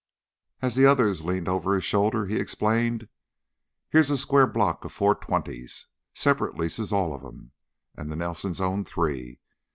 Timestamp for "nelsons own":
8.15-8.83